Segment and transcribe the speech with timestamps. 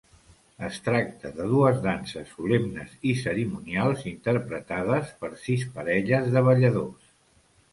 [0.67, 7.17] Es tracta de dues danses solemnes i cerimonials interpretades per sis parelles de balladors.